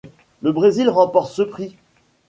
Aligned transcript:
Le 0.41 0.51
Brésil 0.51 0.89
remporte 0.89 1.31
ce 1.31 1.43
prix. 1.43 1.75